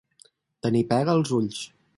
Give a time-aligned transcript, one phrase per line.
[0.67, 1.65] Tenir pega als ulls.